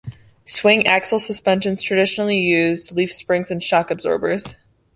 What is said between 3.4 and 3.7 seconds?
and